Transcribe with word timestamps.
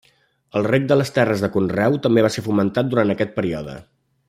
El 0.59 0.63
reg 0.67 0.87
de 0.91 0.97
les 0.97 1.11
terres 1.17 1.43
de 1.45 1.51
conreu 1.57 1.99
també 2.07 2.25
va 2.29 2.33
ser 2.37 2.45
fomentat 2.49 2.91
durant 2.95 3.15
aquest 3.17 3.37
període. 3.39 3.79